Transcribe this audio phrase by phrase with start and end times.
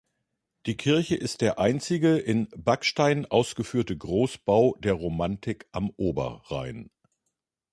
[0.65, 6.89] Die Kirche ist der einzige in Backstein ausgeführte Großbau der Romanik am Oberrhein.